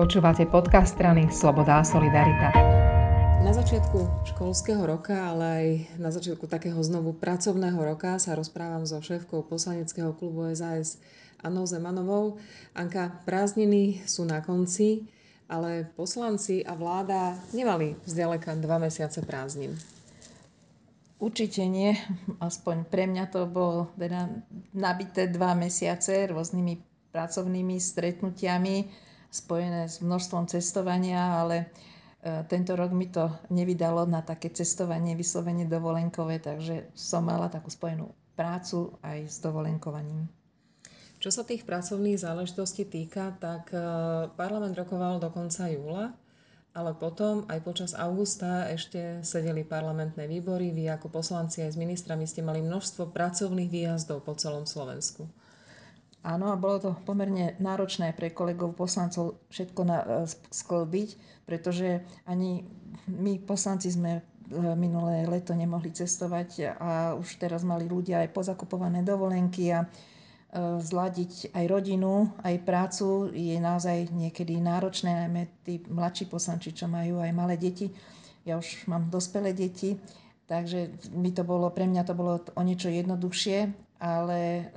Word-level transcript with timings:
Počúvate 0.00 0.48
podcast 0.48 0.96
strany 0.96 1.28
Sloboda 1.28 1.76
a 1.76 1.84
Solidarita. 1.84 2.56
Na 3.44 3.52
začiatku 3.52 4.24
školského 4.32 4.80
roka, 4.88 5.12
ale 5.12 5.44
aj 5.44 5.66
na 6.00 6.08
začiatku 6.08 6.48
takého 6.48 6.80
znovu 6.80 7.12
pracovného 7.12 7.76
roka 7.76 8.16
sa 8.16 8.32
rozprávam 8.32 8.88
so 8.88 8.96
šéfkou 9.04 9.44
poslaneckého 9.44 10.16
klubu 10.16 10.48
SAS 10.56 10.96
Anou 11.44 11.68
Zemanovou. 11.68 12.40
Anka, 12.72 13.12
prázdniny 13.28 14.00
sú 14.08 14.24
na 14.24 14.40
konci, 14.40 15.04
ale 15.52 15.84
poslanci 15.92 16.64
a 16.64 16.72
vláda 16.72 17.36
nemali 17.52 17.92
vzdialeka 18.00 18.56
dva 18.56 18.80
mesiace 18.80 19.20
prázdnin. 19.20 19.76
Určite 21.20 21.60
nie, 21.68 21.92
aspoň 22.40 22.88
pre 22.88 23.04
mňa 23.04 23.28
to 23.28 23.44
bolo 23.44 23.92
teda 24.00 24.32
nabité 24.72 25.28
dva 25.28 25.52
mesiace 25.52 26.24
rôznymi 26.24 26.88
pracovnými 27.12 27.76
stretnutiami, 27.76 29.09
spojené 29.30 29.86
s 29.86 30.02
množstvom 30.02 30.50
cestovania, 30.50 31.38
ale 31.38 31.56
e, 32.20 32.44
tento 32.50 32.74
rok 32.74 32.90
mi 32.90 33.06
to 33.06 33.30
nevydalo 33.48 34.04
na 34.10 34.20
také 34.26 34.50
cestovanie 34.50 35.14
vyslovene 35.14 35.70
dovolenkové, 35.70 36.42
takže 36.42 36.90
som 36.92 37.24
mala 37.24 37.46
takú 37.46 37.70
spojenú 37.70 38.10
prácu 38.34 38.98
aj 39.06 39.30
s 39.30 39.38
dovolenkovaním. 39.38 40.26
Čo 41.20 41.30
sa 41.30 41.42
tých 41.44 41.68
pracovných 41.68 42.16
záležitostí 42.16 42.88
týka, 42.88 43.36
tak 43.38 43.70
e, 43.70 43.78
parlament 44.34 44.74
rokoval 44.74 45.22
do 45.22 45.30
konca 45.30 45.70
júla, 45.70 46.16
ale 46.70 46.94
potom 46.94 47.44
aj 47.50 47.60
počas 47.66 47.92
augusta 47.98 48.70
ešte 48.70 49.20
sedeli 49.26 49.66
parlamentné 49.66 50.24
výbory. 50.30 50.70
Vy 50.70 50.88
ako 50.96 51.10
poslanci 51.10 51.66
aj 51.66 51.74
s 51.74 51.80
ministrami 51.80 52.24
ste 52.24 52.46
mali 52.46 52.62
množstvo 52.62 53.10
pracovných 53.10 53.68
výjazdov 53.68 54.22
po 54.22 54.38
celom 54.38 54.64
Slovensku. 54.64 55.26
Áno, 56.20 56.52
a 56.52 56.60
bolo 56.60 56.76
to 56.76 56.90
pomerne 57.08 57.56
náročné 57.64 58.12
pre 58.12 58.28
kolegov 58.28 58.76
poslancov 58.76 59.40
všetko 59.48 59.80
na, 59.88 59.98
e, 60.04 60.06
sklbiť, 60.28 61.08
pretože 61.48 62.04
ani 62.28 62.68
my 63.08 63.40
poslanci 63.40 63.88
sme 63.88 64.20
e, 64.20 64.22
minulé 64.76 65.24
leto 65.24 65.56
nemohli 65.56 65.88
cestovať 65.88 66.76
a 66.76 67.16
už 67.16 67.40
teraz 67.40 67.64
mali 67.64 67.88
ľudia 67.88 68.20
aj 68.20 68.36
pozakupované 68.36 69.00
dovolenky 69.00 69.72
a 69.72 69.80
e, 69.80 69.86
zladiť 70.84 71.56
aj 71.56 71.64
rodinu, 71.72 72.36
aj 72.44 72.68
prácu 72.68 73.32
je 73.32 73.56
naozaj 73.56 74.12
niekedy 74.12 74.60
náročné, 74.60 75.24
najmä 75.24 75.64
tí 75.64 75.80
mladší 75.88 76.28
poslanci, 76.28 76.76
čo 76.76 76.84
majú 76.84 77.24
aj 77.24 77.32
malé 77.32 77.56
deti. 77.56 77.88
Ja 78.44 78.60
už 78.60 78.84
mám 78.92 79.08
dospelé 79.08 79.56
deti, 79.56 79.96
takže 80.44 80.92
mi 81.16 81.32
to 81.32 81.48
bolo, 81.48 81.72
pre 81.72 81.88
mňa 81.88 82.04
to 82.04 82.12
bolo 82.12 82.44
o 82.44 82.60
niečo 82.60 82.92
jednoduchšie, 82.92 83.88
ale 84.00 84.68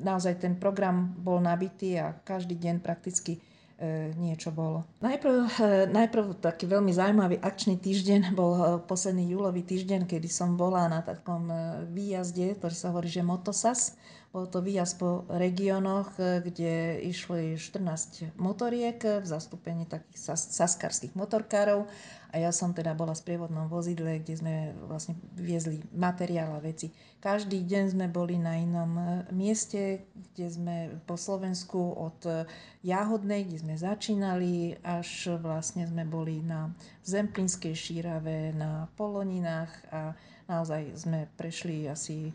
naozaj 0.00 0.40
ten 0.40 0.56
program 0.56 1.12
bol 1.20 1.38
nabitý 1.38 2.00
a 2.00 2.16
každý 2.24 2.56
deň 2.56 2.80
prakticky 2.80 3.36
e, 3.36 4.10
niečo 4.16 4.50
bolo. 4.50 4.88
Najprv, 5.04 5.36
e, 5.60 5.68
najprv 5.92 6.40
taký 6.40 6.64
veľmi 6.66 6.90
zaujímavý 6.90 7.36
akčný 7.38 7.76
týždeň 7.76 8.32
bol 8.38 8.52
e, 8.56 8.62
posledný 8.84 9.30
júlový 9.36 9.62
týždeň, 9.62 10.08
kedy 10.08 10.28
som 10.32 10.56
bola 10.56 10.88
na 10.88 11.04
takom 11.04 11.46
výjazde, 11.92 12.56
ktorý 12.56 12.74
sa 12.74 12.90
hovorí, 12.90 13.12
že 13.12 13.20
Motosas. 13.20 13.94
Bol 14.30 14.46
to 14.46 14.62
výjazd 14.62 14.94
po 15.02 15.26
regiónoch, 15.26 16.14
kde 16.14 17.02
išli 17.02 17.58
14 17.58 18.38
motoriek 18.38 19.02
v 19.02 19.26
zastúpení 19.26 19.90
takých 19.90 20.38
saskarských 20.38 21.18
motorkárov 21.18 21.90
a 22.30 22.38
ja 22.38 22.54
som 22.54 22.70
teda 22.70 22.94
bola 22.94 23.10
v 23.10 23.22
sprievodnom 23.26 23.66
vozidle, 23.66 24.22
kde 24.22 24.34
sme 24.38 24.54
vlastne 24.86 25.18
viezli 25.34 25.82
materiál 25.90 26.54
a 26.54 26.62
veci. 26.62 26.94
Každý 27.18 27.66
deň 27.66 27.84
sme 27.98 28.06
boli 28.06 28.38
na 28.38 28.54
inom 28.54 28.94
e, 28.94 29.04
mieste, 29.34 30.06
kde 30.14 30.46
sme 30.46 30.76
po 31.10 31.18
Slovensku 31.18 31.98
od 31.98 32.22
e, 32.30 32.46
Jáhodnej, 32.86 33.50
kde 33.50 33.58
sme 33.66 33.74
začínali, 33.74 34.78
až 34.86 35.42
vlastne 35.42 35.90
sme 35.90 36.06
boli 36.06 36.38
na 36.38 36.70
Zemplínskej 37.02 37.74
šírave, 37.74 38.54
na 38.54 38.86
Poloninách 38.94 39.72
a 39.90 40.14
naozaj 40.46 40.94
sme 40.94 41.26
prešli 41.34 41.90
asi 41.90 42.30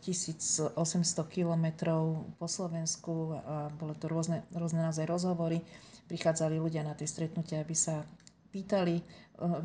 1800 0.00 0.80
e, 0.80 1.22
kilometrov 1.28 2.24
po 2.40 2.46
Slovensku 2.48 3.36
a 3.36 3.68
bolo 3.74 3.92
to 3.98 4.08
rôzne, 4.08 4.46
rôzne 4.56 4.80
naozaj 4.80 5.04
rozhovory. 5.04 5.60
Prichádzali 6.08 6.56
ľudia 6.56 6.84
na 6.84 6.96
tie 6.96 7.08
stretnutia, 7.08 7.60
aby 7.60 7.76
sa 7.76 8.04
pýtali 8.54 9.02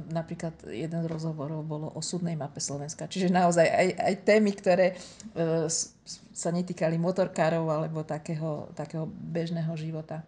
napríklad 0.10 0.66
jeden 0.66 1.00
z 1.06 1.08
rozhovorov 1.08 1.62
bolo 1.62 1.94
o 1.94 2.02
súdnej 2.02 2.34
mape 2.34 2.58
Slovenska. 2.58 3.06
Čiže 3.06 3.30
naozaj 3.30 3.68
aj, 3.70 3.88
aj 4.02 4.14
témy, 4.26 4.52
ktoré 4.58 4.88
e, 4.92 4.96
sa 6.34 6.50
netýkali 6.50 6.98
motorkárov 6.98 7.70
alebo 7.70 8.02
takého, 8.02 8.74
takého 8.74 9.06
bežného 9.06 9.70
života. 9.78 10.26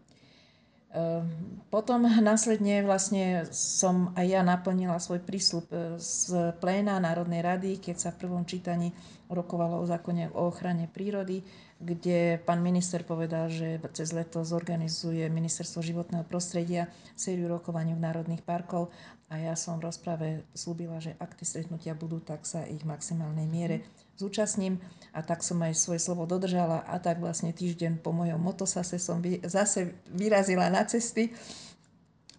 E, 0.92 1.24
potom 1.72 2.04
následne 2.04 2.84
vlastne 2.84 3.48
som 3.56 4.12
aj 4.20 4.26
ja 4.28 4.42
naplnila 4.44 5.00
svoj 5.00 5.24
prísľub 5.24 5.66
e, 5.72 5.76
z 5.96 6.52
pléna 6.60 7.00
Národnej 7.00 7.40
rady, 7.40 7.80
keď 7.80 7.96
sa 7.96 8.10
v 8.12 8.28
prvom 8.28 8.44
čítaní 8.44 8.92
rokovalo 9.32 9.80
o 9.80 9.88
zákone 9.88 10.36
o 10.36 10.52
ochrane 10.52 10.92
prírody, 10.92 11.40
kde 11.80 12.44
pán 12.44 12.60
minister 12.60 13.08
povedal, 13.08 13.48
že 13.48 13.80
cez 13.96 14.12
leto 14.12 14.44
zorganizuje 14.44 15.32
Ministerstvo 15.32 15.80
životného 15.80 16.28
prostredia 16.28 16.92
sériu 17.16 17.48
rokovaní 17.48 17.96
v 17.96 18.04
národných 18.04 18.44
parkov 18.44 18.92
a 19.32 19.40
ja 19.40 19.56
som 19.56 19.80
v 19.80 19.88
rozprave 19.88 20.44
slúbila, 20.52 21.00
že 21.00 21.16
ak 21.16 21.40
tie 21.40 21.48
stretnutia 21.48 21.96
budú, 21.96 22.20
tak 22.20 22.44
sa 22.44 22.68
ich 22.68 22.84
v 22.84 22.92
maximálnej 22.92 23.48
miere 23.48 23.88
zúčastním 24.22 24.78
a 25.12 25.26
tak 25.26 25.42
som 25.42 25.58
aj 25.60 25.74
svoje 25.74 26.00
slovo 26.00 26.30
dodržala 26.30 26.86
a 26.86 27.02
tak 27.02 27.20
vlastne 27.20 27.52
týždeň 27.52 28.00
po 28.00 28.14
mojom 28.14 28.40
motosase 28.40 29.02
som 29.02 29.20
zase 29.44 29.98
vyrazila 30.14 30.70
na 30.70 30.86
cesty 30.86 31.34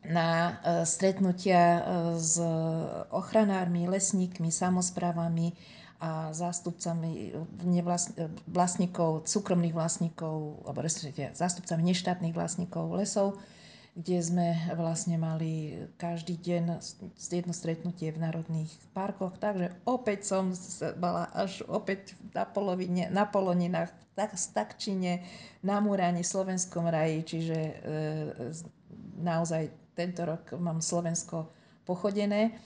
na 0.03 0.59
e, 0.63 0.83
stretnutia 0.87 1.63
e, 1.63 1.81
s 2.19 2.39
ochranármi, 3.11 3.87
lesníkmi, 3.87 4.51
samozprávami 4.51 5.55
a 6.03 6.35
zástupcami 6.35 7.31
vlastníkov, 8.51 9.23
súkromných 9.23 9.71
vlastníkov, 9.71 10.67
alebo 10.67 10.83
zástupcami 11.31 11.83
neštátnych 11.95 12.35
vlastníkov 12.35 12.99
lesov 12.99 13.39
kde 13.93 14.25
sme 14.25 14.49
vlastne 14.73 15.21
mali 15.21 15.77
každý 16.01 16.41
deň 16.41 16.81
jedno 17.21 17.53
stretnutie 17.53 18.09
v 18.09 18.23
národných 18.25 18.73
parkoch. 18.97 19.37
Takže 19.37 19.69
opäť 19.85 20.25
som 20.25 20.57
mala 20.97 21.29
až 21.37 21.61
opäť 21.69 22.17
na 22.33 22.49
polovine, 22.49 23.13
na 23.13 23.29
poloninách, 23.29 23.93
tak, 24.17 24.37
Stakčine, 24.37 25.25
na 25.61 25.81
Múrani, 25.81 26.25
Slovenskom 26.25 26.89
raji, 26.89 27.25
čiže 27.25 27.57
e, 27.57 27.75
naozaj 29.21 29.69
tento 29.93 30.25
rok 30.25 30.57
mám 30.57 30.81
Slovensko 30.81 31.53
pochodené. 31.85 32.57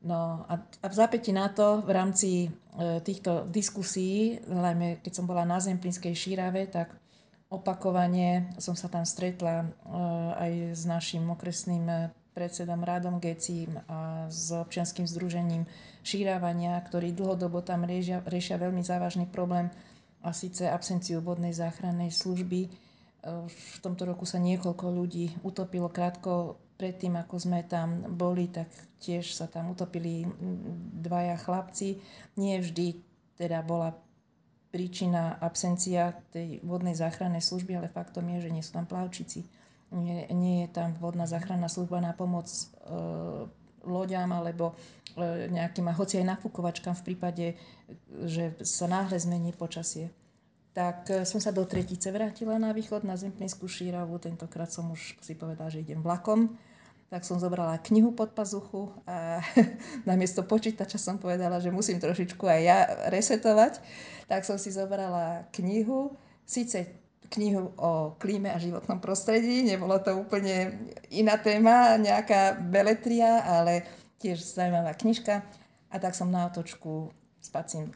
No 0.00 0.48
a, 0.48 0.60
a 0.60 0.86
v 0.88 0.94
zápäti 0.96 1.32
na 1.32 1.52
to 1.52 1.84
v 1.84 1.90
rámci 1.92 2.30
e, 2.44 2.48
týchto 3.04 3.48
diskusí, 3.48 4.40
najmä 4.48 5.04
keď 5.04 5.12
som 5.12 5.28
bola 5.28 5.44
na 5.44 5.60
Zemplínskej 5.60 6.16
šírave, 6.16 6.68
tak 6.68 6.96
Opakovane 7.50 8.54
som 8.62 8.78
sa 8.78 8.86
tam 8.86 9.02
stretla 9.02 9.66
eh, 9.66 9.68
aj 10.38 10.52
s 10.78 10.82
našim 10.86 11.26
okresným 11.34 12.14
predsedom 12.30 12.86
Rádom 12.86 13.18
Gecím 13.18 13.74
a 13.90 14.30
s 14.30 14.54
občianským 14.54 15.02
združením 15.04 15.66
šírávania, 16.06 16.78
ktorí 16.86 17.10
dlhodobo 17.10 17.58
tam 17.60 17.82
riešia, 17.82 18.22
riešia 18.22 18.54
veľmi 18.54 18.86
závažný 18.86 19.26
problém 19.26 19.66
a 20.22 20.30
síce 20.30 20.70
absenciu 20.70 21.18
vodnej 21.20 21.50
záchrannej 21.50 22.14
služby. 22.14 22.60
Eh, 22.64 22.70
v 23.50 23.76
tomto 23.82 24.06
roku 24.06 24.22
sa 24.24 24.38
niekoľko 24.38 24.86
ľudí 24.86 25.34
utopilo 25.42 25.90
krátko 25.90 26.54
predtým, 26.80 27.18
ako 27.20 27.34
sme 27.36 27.60
tam 27.68 28.08
boli, 28.14 28.48
tak 28.48 28.72
tiež 29.04 29.36
sa 29.36 29.44
tam 29.50 29.76
utopili 29.76 30.24
dvaja 30.96 31.36
chlapci. 31.36 32.00
Nie 32.40 32.64
vždy 32.64 32.96
teda 33.36 33.60
bola 33.60 33.92
príčina 34.70 35.34
absencia 35.42 36.14
tej 36.30 36.62
vodnej 36.62 36.94
záchrannej 36.94 37.42
služby, 37.42 37.74
ale 37.74 37.90
faktom 37.90 38.26
je, 38.34 38.46
že 38.46 38.54
nie 38.54 38.62
sú 38.62 38.78
tam 38.78 38.86
plavčici. 38.86 39.42
Nie, 39.90 40.30
nie 40.30 40.66
je 40.66 40.68
tam 40.70 40.94
vodná 41.02 41.26
záchranná 41.26 41.66
služba 41.66 41.98
na 41.98 42.14
pomoc 42.14 42.46
e, 42.46 42.62
loďam 43.82 44.30
alebo 44.30 44.78
e, 45.18 45.50
nejakým, 45.50 45.90
a 45.90 45.98
hoci 45.98 46.22
aj 46.22 46.38
nafúkovačkám 46.38 46.94
v 46.94 47.06
prípade, 47.10 47.46
že 48.22 48.54
sa 48.62 48.86
náhle 48.86 49.18
zmení 49.18 49.50
počasie. 49.50 50.14
Tak 50.70 50.98
e, 51.10 51.14
som 51.26 51.42
sa 51.42 51.50
do 51.50 51.66
Tretice 51.66 52.14
vrátila 52.14 52.54
na 52.62 52.70
východ, 52.70 53.02
na 53.02 53.18
Zemplínskú 53.18 53.66
šíravu. 53.66 54.22
Tentokrát 54.22 54.70
som 54.70 54.94
už 54.94 55.18
si 55.18 55.34
povedala, 55.34 55.74
že 55.74 55.82
idem 55.82 55.98
vlakom 55.98 56.54
tak 57.10 57.26
som 57.26 57.42
zobrala 57.42 57.82
knihu 57.90 58.14
pod 58.14 58.30
pazuchu 58.30 58.94
a 59.02 59.42
namiesto 60.08 60.46
počítača 60.46 60.94
som 60.94 61.18
povedala, 61.18 61.58
že 61.58 61.74
musím 61.74 61.98
trošičku 61.98 62.46
aj 62.46 62.60
ja 62.62 62.78
resetovať. 63.10 63.82
Tak 64.30 64.46
som 64.46 64.54
si 64.62 64.70
zobrala 64.70 65.50
knihu, 65.58 66.14
síce 66.46 66.86
knihu 67.34 67.74
o 67.74 68.14
klíme 68.14 68.54
a 68.54 68.62
životnom 68.62 69.02
prostredí, 69.02 69.66
nebolo 69.66 69.98
to 69.98 70.14
úplne 70.14 70.86
iná 71.10 71.34
téma, 71.34 71.98
nejaká 71.98 72.58
beletria, 72.62 73.42
ale 73.42 73.86
tiež 74.22 74.38
zaujímavá 74.46 74.94
knižka. 74.94 75.42
A 75.90 75.96
tak 75.98 76.14
som 76.14 76.30
na 76.30 76.46
otočku 76.46 77.10
spacím 77.42 77.90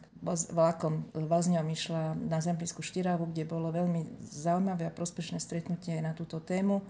vlakom 0.51 1.07
Vazňom 1.15 1.67
išla 1.71 2.19
na 2.19 2.43
Zemplísku 2.43 2.83
Štiravu, 2.83 3.31
kde 3.31 3.47
bolo 3.47 3.71
veľmi 3.71 4.25
zaujímavé 4.27 4.91
a 4.91 4.95
prospešné 4.95 5.39
stretnutie 5.39 6.03
na 6.03 6.17
túto 6.17 6.43
tému 6.43 6.83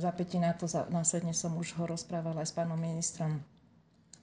zapätí 0.00 0.40
na 0.40 0.56
to, 0.56 0.66
následne 0.88 1.36
som 1.36 1.52
už 1.54 1.76
ho 1.76 1.84
rozprávala 1.84 2.42
aj 2.42 2.48
s 2.48 2.56
pánom 2.56 2.80
ministrom 2.80 3.38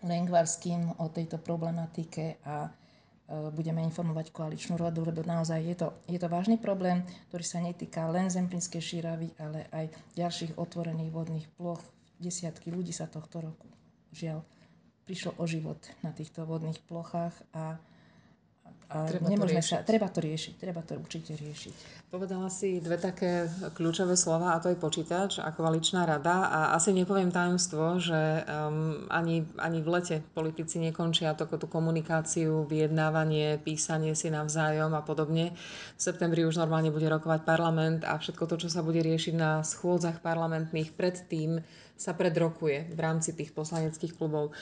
Lengvarským 0.05 1.01
o 1.01 1.09
tejto 1.09 1.41
problematike 1.41 2.37
a 2.45 2.65
e, 2.65 2.71
budeme 3.49 3.81
informovať 3.81 4.29
koaličnú 4.29 4.77
radu, 4.77 5.01
lebo 5.01 5.25
naozaj 5.25 5.59
je 5.65 5.75
to, 5.77 5.87
je 6.05 6.19
to 6.21 6.29
vážny 6.29 6.61
problém, 6.61 7.01
ktorý 7.29 7.45
sa 7.45 7.61
netýka 7.61 8.05
len 8.09 8.29
Zemplínskej 8.29 8.81
šíravy, 8.81 9.33
ale 9.41 9.65
aj 9.73 9.85
ďalších 10.13 10.57
otvorených 10.57 11.13
vodných 11.13 11.47
ploch. 11.57 11.81
Desiatky 12.17 12.69
ľudí 12.69 12.93
sa 12.93 13.09
tohto 13.09 13.41
roku, 13.41 13.69
žiaľ, 14.13 14.41
prišlo 15.05 15.37
o 15.37 15.45
život 15.49 15.77
na 16.01 16.13
týchto 16.13 16.45
vodných 16.45 16.81
plochách 16.85 17.33
a 17.53 17.77
treba 18.87 19.27
nemôžeme 19.27 19.59
to 19.59 19.67
riešiť. 19.67 19.75
sa, 19.75 19.83
treba 19.83 20.07
to 20.07 20.19
riešiť, 20.23 20.53
treba 20.55 20.81
to 20.81 20.93
určite 20.95 21.31
riešiť. 21.35 21.73
Povedala 22.07 22.47
si 22.47 22.79
dve 22.79 22.95
také 22.95 23.51
kľúčové 23.75 24.15
slova 24.15 24.55
a 24.55 24.61
to 24.63 24.71
je 24.71 24.79
počítač 24.79 25.43
a 25.43 25.51
koaličná 25.51 26.07
rada 26.07 26.47
a 26.47 26.59
asi 26.71 26.95
nepoviem 26.95 27.27
tajomstvo, 27.27 27.99
že 27.99 28.47
um, 28.47 29.03
ani, 29.11 29.43
ani 29.59 29.83
v 29.83 29.91
lete 29.91 30.15
politici 30.31 30.79
nekončia 30.79 31.35
takú 31.35 31.59
tú 31.59 31.67
komunikáciu, 31.67 32.63
vyjednávanie, 32.63 33.59
písanie 33.59 34.15
si 34.15 34.31
navzájom 34.31 34.95
a 34.95 35.03
podobne. 35.03 35.51
V 35.99 36.01
septembri 36.01 36.47
už 36.47 36.55
normálne 36.55 36.87
bude 36.87 37.11
rokovať 37.11 37.43
parlament 37.43 38.07
a 38.07 38.15
všetko 38.15 38.43
to, 38.47 38.55
čo 38.55 38.69
sa 38.71 38.79
bude 38.79 39.03
riešiť 39.03 39.35
na 39.35 39.59
schôdzach 39.67 40.23
parlamentných 40.23 40.95
predtým, 40.95 41.59
sa 41.97 42.13
predrokuje 42.13 42.93
v 42.93 42.99
rámci 43.01 43.33
tých 43.33 43.51
poslaneckých 43.51 44.15
klubov. 44.15 44.53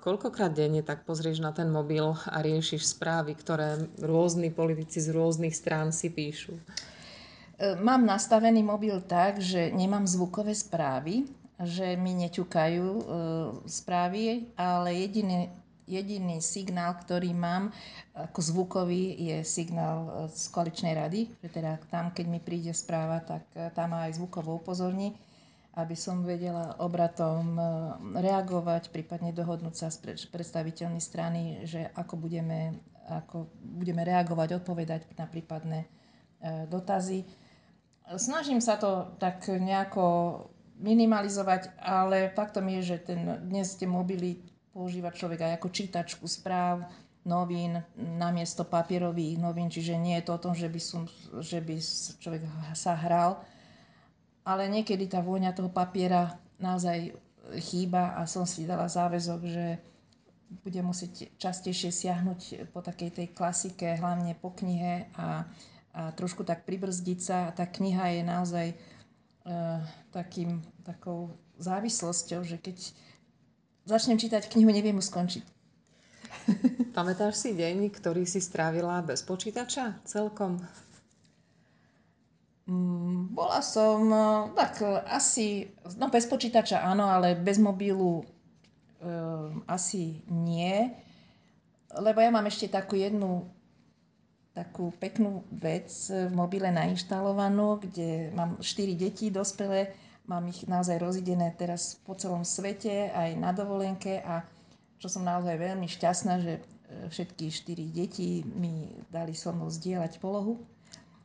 Koľkokrát 0.00 0.56
denne 0.56 0.80
tak 0.80 1.04
pozrieš 1.04 1.44
na 1.44 1.52
ten 1.52 1.68
mobil 1.68 2.16
a 2.32 2.40
riešiš 2.40 2.96
správy, 2.96 3.36
ktoré 3.36 3.76
rôzni 4.00 4.48
politici 4.48 5.04
z 5.04 5.12
rôznych 5.12 5.52
strán 5.52 5.92
si 5.92 6.08
píšu? 6.08 6.56
E, 6.56 7.76
mám 7.76 8.08
nastavený 8.08 8.64
mobil 8.64 8.96
tak, 9.04 9.38
že 9.44 9.68
nemám 9.70 10.08
zvukové 10.08 10.56
správy, 10.56 11.28
že 11.60 11.92
mi 11.94 12.16
neťukajú 12.24 12.88
e, 12.88 13.04
správy, 13.68 14.48
ale 14.56 14.96
jediný, 14.96 15.52
jediný 15.84 16.40
signál, 16.40 16.96
ktorý 17.04 17.36
mám 17.36 17.68
ako 18.16 18.40
zvukový, 18.40 19.12
je 19.28 19.36
signál 19.44 20.26
z 20.32 20.50
koaličnej 20.50 20.96
rady. 20.96 21.20
Že 21.44 21.48
teda 21.52 21.72
tam, 21.92 22.16
keď 22.16 22.26
mi 22.32 22.40
príde 22.40 22.72
správa, 22.72 23.20
tak 23.20 23.44
e, 23.52 23.68
tam 23.76 23.92
aj 23.92 24.16
zvukovo 24.16 24.56
upozorní 24.56 25.12
aby 25.74 25.96
som 25.98 26.22
vedela 26.22 26.78
obratom 26.78 27.58
e, 27.58 27.62
reagovať, 28.22 28.94
prípadne 28.94 29.34
dohodnúť 29.34 29.74
sa 29.74 29.88
s 29.90 29.98
predstaviteľmi 30.30 31.02
strany, 31.02 31.66
že 31.66 31.90
ako 31.98 32.14
budeme, 32.14 32.78
ako 33.10 33.50
budeme 33.58 34.06
reagovať, 34.06 34.62
odpovedať 34.62 35.10
na 35.18 35.26
prípadné 35.26 35.82
e, 35.82 35.88
dotazy. 36.70 37.26
Snažím 38.14 38.62
sa 38.62 38.78
to 38.78 39.18
tak 39.18 39.50
nejako 39.50 40.38
minimalizovať, 40.78 41.74
ale 41.82 42.30
faktom 42.30 42.70
je, 42.78 42.94
že 42.94 42.96
ten, 43.02 43.20
dnes 43.42 43.74
tie 43.74 43.88
mobily 43.90 44.42
používa 44.70 45.10
človek 45.10 45.42
aj 45.42 45.52
ako 45.58 45.68
čítačku 45.70 46.26
správ, 46.26 46.86
novín 47.24 47.80
namiesto 47.96 48.68
papierových 48.68 49.40
novín, 49.40 49.72
čiže 49.72 49.96
nie 49.96 50.20
je 50.20 50.28
to 50.28 50.36
o 50.36 50.42
tom, 50.44 50.52
že 50.52 50.68
by, 50.68 50.80
som, 50.80 51.08
že 51.40 51.58
by 51.64 51.80
človek 52.20 52.42
sa 52.76 52.92
hral, 52.92 53.40
ale 54.44 54.68
niekedy 54.68 55.08
tá 55.08 55.24
vôňa 55.24 55.56
toho 55.56 55.72
papiera 55.72 56.36
naozaj 56.60 57.16
chýba 57.60 58.16
a 58.16 58.28
som 58.28 58.44
si 58.44 58.68
dala 58.68 58.88
záväzok, 58.88 59.40
že 59.44 59.66
budem 60.62 60.86
musieť 60.86 61.32
častejšie 61.40 61.90
siahnuť 61.90 62.70
po 62.70 62.84
takej 62.84 63.10
tej 63.10 63.26
klasike, 63.32 63.96
hlavne 63.98 64.36
po 64.38 64.54
knihe 64.54 65.08
a, 65.16 65.48
a 65.96 66.12
trošku 66.14 66.46
tak 66.46 66.68
pribrzdiť 66.68 67.18
sa. 67.18 67.50
A 67.50 67.54
tá 67.56 67.66
kniha 67.66 68.20
je 68.20 68.22
naozaj 68.22 68.66
e, 68.70 68.76
takým, 70.14 70.62
takou 70.86 71.34
závislosťou, 71.58 72.44
že 72.46 72.60
keď 72.60 72.76
začnem 73.88 74.20
čítať 74.20 74.46
knihu, 74.52 74.70
neviem 74.70 74.94
ju 75.00 75.04
skončiť. 75.04 75.44
Pamätáš 76.96 77.40
si 77.40 77.50
deň, 77.56 77.88
ktorý 77.90 78.28
si 78.28 78.38
strávila 78.38 79.00
bez 79.00 79.24
počítača 79.24 80.04
celkom? 80.04 80.60
Mm, 82.64 83.36
bola 83.36 83.60
som, 83.60 84.08
e, 84.08 84.24
tak 84.56 84.80
e, 84.80 84.88
asi, 85.12 85.68
no 86.00 86.08
bez 86.08 86.24
počítača 86.24 86.80
áno, 86.80 87.04
ale 87.04 87.36
bez 87.36 87.60
mobilu 87.60 88.24
um, 89.04 89.60
asi 89.68 90.24
nie. 90.32 90.88
Lebo 91.92 92.24
ja 92.24 92.32
mám 92.32 92.48
ešte 92.48 92.72
takú 92.72 92.96
jednu 92.96 93.44
takú 94.56 94.94
peknú 94.96 95.44
vec 95.50 95.90
v 96.08 96.30
mobile 96.30 96.70
nainštalovanú, 96.70 97.84
kde 97.84 98.30
mám 98.32 98.56
4 98.62 98.94
deti 98.94 99.28
dospelé, 99.28 99.92
mám 100.30 100.46
ich 100.46 100.64
naozaj 100.64 101.02
rozidené 101.02 101.52
teraz 101.58 101.98
po 102.06 102.14
celom 102.14 102.46
svete, 102.46 103.10
aj 103.10 103.34
na 103.34 103.50
dovolenke 103.50 104.22
a 104.22 104.46
čo 105.02 105.10
som 105.10 105.26
naozaj 105.26 105.58
veľmi 105.58 105.90
šťastná, 105.90 106.34
že 106.38 106.62
všetky 107.10 107.50
4 107.50 107.98
deti 107.98 108.46
mi 108.46 108.94
dali 109.10 109.34
so 109.34 109.50
mnou 109.50 109.66
zdieľať 109.66 110.22
polohu 110.22 110.62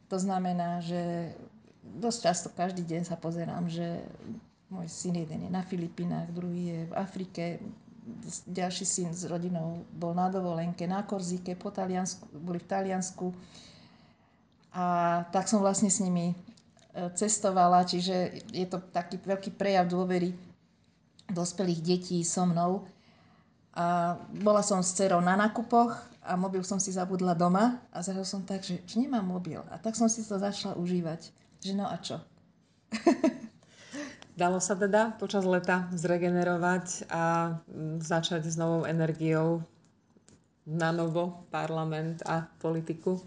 to 0.09 0.17
znamená, 0.17 0.81
že 0.81 1.31
dosť 1.85 2.19
často 2.21 2.47
každý 2.49 2.83
deň 2.83 3.01
sa 3.05 3.15
pozerám, 3.15 3.69
že 3.69 4.01
môj 4.73 4.89
syn 4.89 5.21
jeden 5.21 5.45
je 5.45 5.51
na 5.53 5.61
Filipinách, 5.61 6.33
druhý 6.33 6.63
je 6.73 6.79
v 6.89 6.93
Afrike, 6.97 7.43
ďalší 8.49 8.85
syn 8.85 9.09
s 9.13 9.25
rodinou 9.29 9.85
bol 9.93 10.17
na 10.17 10.29
dovolenke 10.33 10.89
na 10.89 11.05
Korzike, 11.05 11.53
po 11.53 11.69
Taliansku, 11.69 12.25
boli 12.33 12.57
v 12.57 12.69
Taliansku. 12.69 13.29
A 14.73 14.85
tak 15.33 15.49
som 15.49 15.61
vlastne 15.61 15.89
s 15.89 16.01
nimi 16.01 16.33
e, 16.33 16.35
cestovala, 17.13 17.85
čiže 17.85 18.45
je 18.53 18.65
to 18.69 18.81
taký 18.93 19.17
veľký 19.21 19.53
prejav 19.57 19.89
dôvery 19.89 20.33
dospelých 21.29 21.81
detí 21.81 22.17
so 22.25 22.45
mnou. 22.45 22.85
A 23.77 24.17
bola 24.33 24.65
som 24.65 24.81
s 24.81 24.93
cerou 24.97 25.21
na 25.21 25.37
nákupoch 25.37 25.93
a 26.29 26.37
mobil 26.37 26.61
som 26.61 26.77
si 26.77 26.93
zabudla 26.93 27.33
doma 27.33 27.81
a 27.89 28.05
zrazu 28.05 28.37
som 28.37 28.45
tak, 28.45 28.61
že, 28.61 28.85
že 28.85 29.01
nemám 29.01 29.25
mobil. 29.25 29.57
A 29.73 29.81
tak 29.81 29.97
som 29.97 30.05
si 30.05 30.21
to 30.21 30.37
začala 30.37 30.77
užívať. 30.77 31.33
Že 31.65 31.73
no 31.73 31.89
a 31.89 31.97
čo? 31.97 32.21
Dalo 34.39 34.61
sa 34.61 34.77
teda 34.77 35.17
počas 35.17 35.43
leta 35.43 35.89
zregenerovať 35.91 37.09
a 37.09 37.57
mm, 37.65 37.99
začať 38.05 38.45
s 38.45 38.55
novou 38.55 38.85
energiou 38.85 39.65
na 40.69 40.93
novo 40.93 41.49
parlament 41.49 42.21
a 42.29 42.45
politiku? 42.61 43.17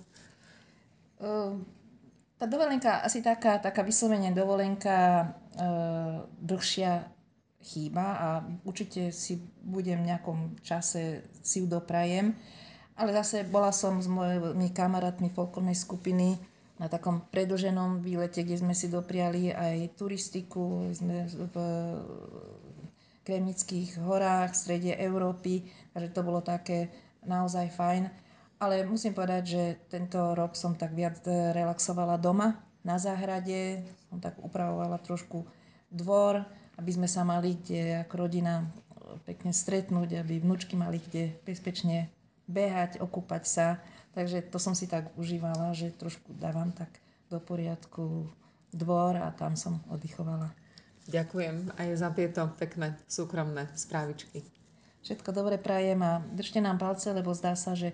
Tá 2.42 2.50
dovolenka, 2.50 3.02
asi 3.06 3.22
taká, 3.22 3.62
taká 3.62 3.86
vyslovene 3.86 4.34
dovolenka 4.34 5.30
uh, 5.54 6.26
dlhšia 6.42 7.06
chýba 7.62 8.06
a 8.18 8.28
určite 8.66 9.14
si 9.14 9.38
budem 9.62 10.02
v 10.02 10.10
nejakom 10.10 10.58
čase 10.58 11.22
si 11.38 11.62
ju 11.62 11.70
doprajem. 11.70 12.34
Ale 12.96 13.10
zase 13.16 13.48
bola 13.48 13.72
som 13.72 13.98
s 13.98 14.08
mojimi 14.08 14.70
kamarátmi 14.72 15.32
folklórnej 15.32 15.76
skupiny 15.76 16.36
na 16.76 16.90
takom 16.90 17.24
predlženom 17.32 18.04
výlete, 18.04 18.44
kde 18.44 18.60
sme 18.60 18.74
si 18.76 18.92
dopriali 18.92 19.54
aj 19.54 19.96
turistiku. 19.96 20.92
Sme 20.92 21.24
v 21.28 21.54
Kremnických 23.22 24.02
horách, 24.02 24.52
v 24.52 24.60
strede 24.60 24.92
Európy, 24.98 25.62
takže 25.94 26.10
to 26.10 26.20
bolo 26.26 26.42
také 26.42 26.90
naozaj 27.22 27.70
fajn. 27.70 28.10
Ale 28.58 28.82
musím 28.86 29.14
povedať, 29.14 29.42
že 29.46 29.62
tento 29.90 30.34
rok 30.34 30.58
som 30.58 30.74
tak 30.74 30.94
viac 30.94 31.22
relaxovala 31.26 32.18
doma, 32.18 32.58
na 32.82 32.98
záhrade, 32.98 33.82
som 34.10 34.18
tak 34.18 34.34
upravovala 34.42 34.98
trošku 34.98 35.46
dvor, 35.90 36.42
aby 36.78 36.90
sme 36.90 37.06
sa 37.06 37.22
mali 37.22 37.54
kde 37.62 38.02
ako 38.06 38.14
rodina 38.26 38.66
pekne 39.22 39.54
stretnúť, 39.54 40.18
aby 40.18 40.42
vnúčky 40.42 40.74
mali 40.74 40.98
kde 40.98 41.38
bezpečne 41.46 42.10
behať, 42.48 42.98
okúpať 43.02 43.42
sa. 43.44 43.66
Takže 44.12 44.44
to 44.52 44.60
som 44.60 44.76
si 44.76 44.84
tak 44.86 45.08
užívala, 45.16 45.72
že 45.72 45.94
trošku 45.94 46.36
dávam 46.36 46.68
tak 46.72 46.92
do 47.32 47.40
poriadku 47.40 48.28
dvor 48.72 49.16
a 49.16 49.32
tam 49.32 49.56
som 49.56 49.80
oddychovala. 49.88 50.52
Ďakujem 51.08 51.74
aj 51.76 51.88
za 51.98 52.08
tieto 52.14 52.42
pekné 52.60 52.94
súkromné 53.10 53.66
správičky. 53.74 54.44
Všetko 55.02 55.34
dobre 55.34 55.58
prajem 55.58 55.98
a 55.98 56.22
držte 56.30 56.62
nám 56.62 56.78
palce, 56.78 57.10
lebo 57.10 57.34
zdá 57.34 57.58
sa, 57.58 57.74
že 57.74 57.90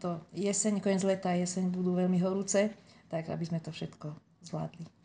to 0.00 0.24
jeseň, 0.32 0.80
koniec 0.80 1.04
leta, 1.04 1.36
jeseň 1.36 1.68
budú 1.68 1.94
veľmi 1.94 2.18
horúce, 2.24 2.72
tak 3.12 3.28
aby 3.28 3.44
sme 3.44 3.60
to 3.60 3.68
všetko 3.68 4.16
zvládli. 4.42 4.97